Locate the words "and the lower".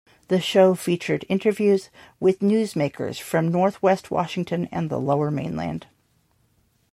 4.71-5.29